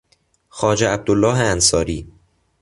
خواجه 0.49 0.89
عبدالله 0.89 1.37
انصاری 1.51 2.07